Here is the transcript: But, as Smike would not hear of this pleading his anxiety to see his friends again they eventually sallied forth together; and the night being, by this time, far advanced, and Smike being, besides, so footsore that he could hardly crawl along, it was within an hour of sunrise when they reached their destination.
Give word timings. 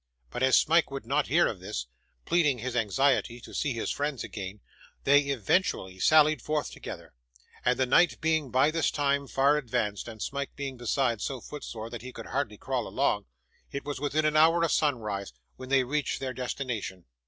But, 0.31 0.41
as 0.41 0.57
Smike 0.57 0.89
would 0.89 1.05
not 1.05 1.27
hear 1.27 1.45
of 1.45 1.59
this 1.59 1.85
pleading 2.25 2.57
his 2.57 2.75
anxiety 2.75 3.39
to 3.41 3.53
see 3.53 3.73
his 3.73 3.91
friends 3.91 4.23
again 4.23 4.59
they 5.03 5.19
eventually 5.25 5.99
sallied 5.99 6.41
forth 6.41 6.71
together; 6.71 7.13
and 7.63 7.77
the 7.77 7.85
night 7.85 8.19
being, 8.19 8.49
by 8.49 8.71
this 8.71 8.89
time, 8.89 9.27
far 9.27 9.57
advanced, 9.57 10.07
and 10.07 10.19
Smike 10.19 10.55
being, 10.55 10.75
besides, 10.75 11.23
so 11.23 11.39
footsore 11.39 11.91
that 11.91 12.01
he 12.01 12.11
could 12.11 12.25
hardly 12.25 12.57
crawl 12.57 12.87
along, 12.87 13.27
it 13.71 13.85
was 13.85 14.01
within 14.01 14.25
an 14.25 14.35
hour 14.35 14.63
of 14.63 14.71
sunrise 14.71 15.33
when 15.55 15.69
they 15.69 15.83
reached 15.83 16.19
their 16.19 16.33
destination. 16.33 17.05